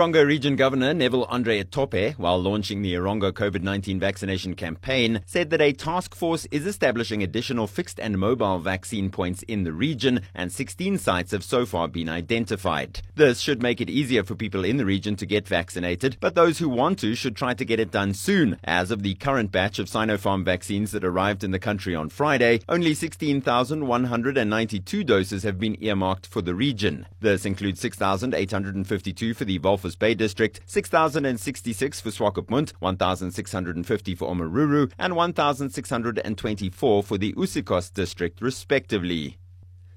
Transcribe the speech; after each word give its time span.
Erongo 0.00 0.26
Region 0.26 0.56
Governor 0.56 0.94
Neville 0.94 1.26
Andre 1.28 1.62
Itope, 1.62 2.14
while 2.14 2.40
launching 2.40 2.80
the 2.80 2.94
Erongo 2.94 3.30
COVID 3.30 3.62
19 3.62 4.00
vaccination 4.00 4.54
campaign, 4.54 5.20
said 5.26 5.50
that 5.50 5.60
a 5.60 5.74
task 5.74 6.14
force 6.14 6.46
is 6.50 6.64
establishing 6.64 7.22
additional 7.22 7.66
fixed 7.66 8.00
and 8.00 8.16
mobile 8.16 8.58
vaccine 8.60 9.10
points 9.10 9.42
in 9.42 9.64
the 9.64 9.74
region, 9.74 10.22
and 10.34 10.50
16 10.50 10.96
sites 10.96 11.32
have 11.32 11.44
so 11.44 11.66
far 11.66 11.86
been 11.86 12.08
identified. 12.08 13.02
This 13.14 13.40
should 13.40 13.62
make 13.62 13.82
it 13.82 13.90
easier 13.90 14.24
for 14.24 14.34
people 14.34 14.64
in 14.64 14.78
the 14.78 14.86
region 14.86 15.16
to 15.16 15.26
get 15.26 15.46
vaccinated, 15.46 16.16
but 16.18 16.34
those 16.34 16.56
who 16.56 16.70
want 16.70 16.98
to 17.00 17.14
should 17.14 17.36
try 17.36 17.52
to 17.52 17.64
get 17.66 17.78
it 17.78 17.90
done 17.90 18.14
soon. 18.14 18.56
As 18.64 18.90
of 18.90 19.02
the 19.02 19.16
current 19.16 19.52
batch 19.52 19.78
of 19.78 19.90
Sinopharm 19.90 20.46
vaccines 20.46 20.92
that 20.92 21.04
arrived 21.04 21.44
in 21.44 21.50
the 21.50 21.58
country 21.58 21.94
on 21.94 22.08
Friday, 22.08 22.60
only 22.70 22.94
16,192 22.94 25.04
doses 25.04 25.42
have 25.42 25.58
been 25.58 25.76
earmarked 25.84 26.26
for 26.26 26.40
the 26.40 26.54
region. 26.54 27.06
This 27.20 27.44
includes 27.44 27.80
6,852 27.80 29.34
for 29.34 29.44
the 29.44 29.58
Walvis 29.90 29.98
Bay 29.98 30.14
District, 30.14 30.60
6,066 30.66 32.00
for 32.00 32.10
Swakopmund, 32.10 32.72
1,650 32.78 34.14
for 34.14 34.32
Omaruru, 34.32 34.92
and 34.98 35.16
1,624 35.16 37.02
for 37.02 37.18
the 37.18 37.32
Usakos 37.34 37.92
District, 37.92 38.40
respectively. 38.40 39.38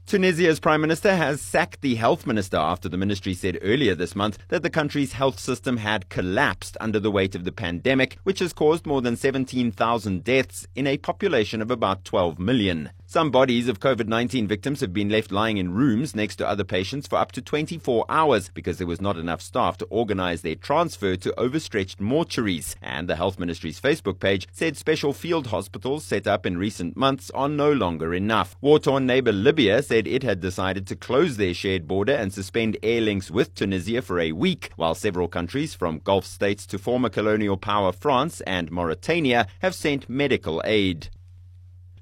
Tunisia's 0.05 0.59
prime 0.59 0.81
minister 0.81 1.15
has 1.15 1.41
sacked 1.41 1.79
the 1.79 1.95
health 1.95 2.27
minister 2.27 2.57
after 2.57 2.89
the 2.89 2.98
ministry 2.98 3.34
said 3.34 3.57
earlier 3.61 3.95
this 3.95 4.17
month 4.17 4.37
that 4.49 4.61
the 4.61 4.70
country's 4.70 5.13
health 5.13 5.39
system 5.39 5.77
had 5.77 6.09
collapsed 6.09 6.75
under 6.81 6.99
the 6.99 7.12
weight 7.12 7.35
of 7.35 7.45
the 7.45 7.53
pandemic, 7.53 8.17
which 8.23 8.39
has 8.39 8.51
caused 8.51 8.85
more 8.85 9.01
than 9.01 9.15
17,000 9.15 10.23
deaths 10.23 10.67
in 10.75 10.87
a 10.87 10.98
population 10.98 11.62
of 11.62 11.71
about 11.71 12.03
12 12.03 12.37
million. 12.37 12.89
Some 13.13 13.30
bodies 13.30 13.67
of 13.67 13.80
COVID 13.80 14.08
19 14.08 14.48
victims 14.48 14.81
have 14.81 14.91
been 14.91 15.09
left 15.09 15.31
lying 15.31 15.58
in 15.58 15.76
rooms 15.76 16.16
next 16.16 16.38
to 16.38 16.48
other 16.48 16.63
patients 16.63 17.05
for 17.05 17.17
up 17.17 17.31
to 17.34 17.44
24 17.44 18.05
hours 18.09 18.49
because 18.49 18.80
there 18.80 18.88
was 18.88 19.02
not 19.02 19.17
enough 19.17 19.40
staff 19.40 19.77
to 19.77 19.85
organize 19.91 20.41
their 20.41 20.55
transfer 20.55 21.16
to 21.18 21.40
overstretched 21.40 21.99
mortuaries. 21.99 22.73
And 22.81 23.07
the 23.07 23.16
Health 23.16 23.38
Ministry's 23.38 23.80
Facebook 23.80 24.20
page 24.20 24.48
said 24.52 24.77
special 24.77 25.13
field 25.13 25.46
hospitals 25.46 26.04
set 26.04 26.26
up 26.26 26.48
in 26.48 26.57
recent 26.57 26.98
months 26.98 27.29
are 27.35 27.48
no 27.48 27.71
longer 27.71 28.15
enough. 28.15 28.55
War 28.62 28.79
torn 28.79 29.05
neighbor 29.05 29.32
Libya 29.32 29.84
said 29.84 30.07
it 30.07 30.24
had 30.24 30.40
decided 30.40 30.87
to 30.87 30.96
close 30.96 31.37
their 31.37 31.54
shared 31.54 31.87
border 31.87 32.15
and 32.15 32.34
suspend 32.34 32.77
air 32.82 33.02
links 33.02 33.30
with 33.30 33.54
Tunisia 33.54 34.02
for 34.02 34.20
a 34.20 34.32
week, 34.32 34.71
while 34.76 34.96
several 34.96 35.27
countries, 35.27 35.76
from 35.76 35.99
Gulf 35.99 36.26
states 36.26 36.65
to 36.65 36.80
former 36.80 37.09
colonial 37.09 37.57
power 37.57 37.91
France 37.91 38.41
and 38.48 38.71
Mauritania, 38.71 39.46
have 39.59 39.76
sent 39.76 40.09
medical 40.09 40.63
aid. 40.65 41.09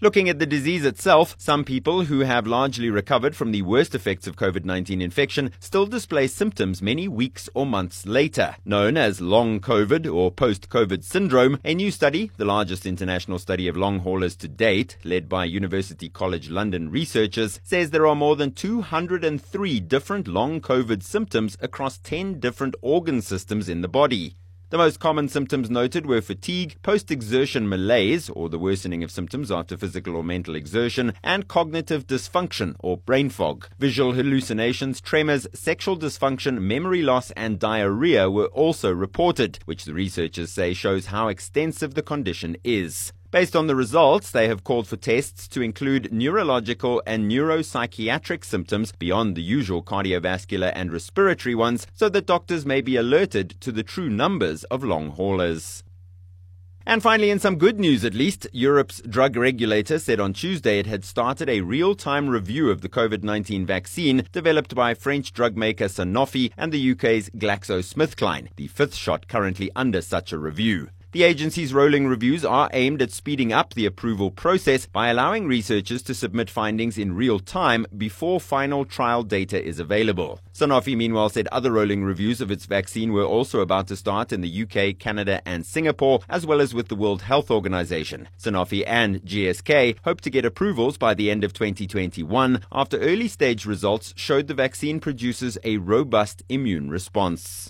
Looking 0.04 0.30
at 0.30 0.40
the 0.40 0.48
disease 0.48 0.84
itself, 0.84 1.36
some 1.38 1.64
people 1.64 2.06
who 2.06 2.22
have 2.22 2.48
largely 2.48 2.90
recovered 2.90 3.36
from 3.36 3.52
the 3.52 3.62
worst 3.62 3.94
effects 3.94 4.26
of 4.26 4.36
COVID 4.36 4.66
19 4.66 5.00
infection 5.00 5.52
still 5.60 5.86
display 5.86 6.26
symptoms 6.26 6.82
many 6.82 7.08
weeks 7.08 7.48
or 7.54 7.68
months 7.68 8.08
later. 8.08 8.56
Known 8.66 8.98
as 8.98 9.22
long 9.22 9.60
COVID 9.60 10.12
or 10.12 10.32
post 10.32 10.70
COVID 10.70 11.04
syndrome, 11.04 11.60
a 11.64 11.76
new 11.76 11.92
study, 11.92 12.32
the 12.38 12.46
largest 12.46 12.88
international 12.88 13.38
study 13.38 13.68
of 13.68 13.78
long 13.78 14.00
haulers 14.00 14.36
to 14.38 14.48
date, 14.48 14.98
led 15.04 15.30
by 15.30 15.46
University 15.46 16.10
College 16.10 16.50
London 16.50 16.90
researchers, 16.90 17.60
says 17.62 17.92
there 17.92 18.08
are 18.08 18.16
more 18.16 18.36
than 18.36 18.54
203 18.54 19.80
different 19.82 20.28
long 20.28 20.62
COVID 20.62 21.04
symptoms 21.04 21.56
across 21.62 22.00
10 22.00 22.40
different 22.40 22.74
organ 22.82 23.22
systems 23.22 23.70
in 23.70 23.82
the 23.82 23.88
body. 23.88 24.36
The 24.72 24.78
most 24.78 25.02
common 25.02 25.28
symptoms 25.28 25.70
noted 25.70 26.06
were 26.06 26.22
fatigue, 26.22 26.78
post 26.82 27.12
exertion 27.12 27.68
malaise, 27.68 28.30
or 28.30 28.48
the 28.48 28.58
worsening 28.58 29.04
of 29.04 29.12
symptoms 29.12 29.52
after 29.52 29.76
physical 29.76 30.16
or 30.16 30.24
mental 30.24 30.56
exertion, 30.56 31.12
and 31.22 31.46
cognitive 31.46 32.08
dysfunction, 32.08 32.78
or 32.80 32.96
brain 32.96 33.30
fog. 33.30 33.68
Visual 33.80 34.14
hallucinations, 34.14 35.02
tremors, 35.02 35.46
sexual 35.54 35.98
dysfunction, 35.98 36.62
memory 36.62 37.02
loss, 37.02 37.32
and 37.32 37.60
diarrhea 37.60 38.32
were 38.32 38.46
also 38.46 38.94
reported, 38.94 39.60
which 39.66 39.84
the 39.84 39.94
researchers 39.94 40.54
say 40.54 40.74
shows 40.74 41.08
how 41.08 41.28
extensive 41.28 41.94
the 41.94 42.02
condition 42.02 42.56
is. 42.64 43.12
Based 43.32 43.56
on 43.56 43.68
the 43.68 43.78
results, 43.78 44.30
they 44.30 44.50
have 44.50 44.66
called 44.66 44.90
for 44.90 44.98
tests 44.98 45.48
to 45.48 45.62
include 45.62 46.12
neurological 46.12 47.02
and 47.08 47.32
neuropsychiatric 47.32 48.44
symptoms 48.44 48.92
beyond 48.92 49.38
the 49.38 49.42
usual 49.42 49.82
cardiovascular 49.82 50.74
and 50.76 50.92
respiratory 50.92 51.56
ones 51.56 51.88
so 51.94 52.10
that 52.10 52.26
doctors 52.26 52.66
may 52.66 52.82
be 52.82 52.98
alerted 52.98 53.52
to 53.62 53.72
the 53.72 53.84
true 53.84 54.10
numbers 54.10 54.66
of 54.66 54.84
long 54.84 55.12
haulers. 55.12 55.82
And 56.86 57.02
finally, 57.02 57.30
in 57.30 57.40
some 57.40 57.58
good 57.58 57.80
news 57.80 58.04
at 58.04 58.14
least, 58.14 58.48
Europe's 58.52 59.02
drug 59.04 59.38
regulator 59.38 59.98
said 59.98 60.20
on 60.20 60.34
Tuesday 60.34 60.80
it 60.80 60.88
had 60.88 61.06
started 61.06 61.48
a 61.48 61.62
real 61.62 61.96
time 61.96 62.28
review 62.28 62.70
of 62.70 62.82
the 62.82 62.90
COVID 62.90 63.24
19 63.24 63.66
vaccine 63.66 64.28
developed 64.34 64.76
by 64.76 64.94
French 64.94 65.32
drug 65.32 65.56
maker 65.56 65.86
Sanofi 65.86 66.52
and 66.58 66.74
the 66.74 66.92
UK's 66.92 67.30
GlaxoSmithKline, 67.30 68.50
the 68.58 68.68
fifth 68.68 68.96
shot 68.96 69.30
currently 69.30 69.72
under 69.74 70.02
such 70.02 70.34
a 70.34 70.38
review. 70.38 70.90
The 71.14 71.24
agency's 71.24 71.74
rolling 71.74 72.08
reviews 72.08 72.46
are 72.46 72.70
aimed 72.72 73.02
at 73.02 73.12
speeding 73.12 73.52
up 73.52 73.74
the 73.74 73.86
approval 73.86 74.32
process 74.32 74.86
by 74.86 75.10
allowing 75.10 75.46
researchers 75.46 76.02
to 76.04 76.14
submit 76.14 76.50
findings 76.50 76.98
in 76.98 77.18
real 77.18 77.38
time 77.38 77.86
before 77.98 78.40
final 78.40 78.86
trial 78.86 79.24
data 79.24 79.62
is 79.62 79.78
available. 79.78 80.40
Sanofi, 80.54 80.96
meanwhile, 80.96 81.28
said 81.28 81.50
other 81.50 81.74
rolling 81.74 82.06
reviews 82.06 82.40
of 82.40 82.50
its 82.50 82.66
vaccine 82.66 83.12
were 83.12 83.26
also 83.26 83.60
about 83.60 83.90
to 83.90 83.98
start 83.98 84.32
in 84.32 84.40
the 84.40 84.64
UK, 84.64 84.98
Canada, 84.98 85.42
and 85.46 85.66
Singapore, 85.66 86.22
as 86.30 86.46
well 86.46 86.62
as 86.62 86.74
with 86.74 86.88
the 86.88 86.96
World 86.96 87.24
Health 87.24 87.52
Organization. 87.52 88.30
Sanofi 88.40 88.86
and 88.88 89.22
GSK 89.24 89.98
hope 90.06 90.22
to 90.22 90.30
get 90.30 90.46
approvals 90.46 90.98
by 90.98 91.14
the 91.14 91.30
end 91.30 91.44
of 91.44 91.52
2021 91.52 92.62
after 92.72 92.98
early 93.00 93.28
stage 93.28 93.66
results 93.66 94.14
showed 94.16 94.48
the 94.48 94.54
vaccine 94.54 95.02
produces 95.02 95.58
a 95.66 95.76
robust 95.76 96.42
immune 96.48 96.90
response. 96.90 97.70